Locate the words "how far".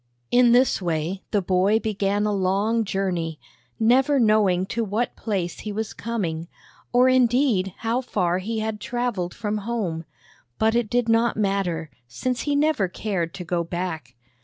7.77-8.39